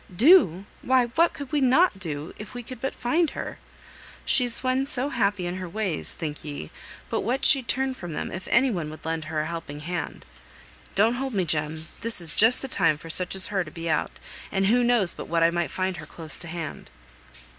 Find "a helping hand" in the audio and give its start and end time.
9.41-10.25